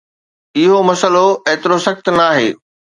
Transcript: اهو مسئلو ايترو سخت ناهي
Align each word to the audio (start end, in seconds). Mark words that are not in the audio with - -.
اهو 0.61 0.79
مسئلو 0.89 1.27
ايترو 1.47 1.77
سخت 1.85 2.05
ناهي 2.17 2.49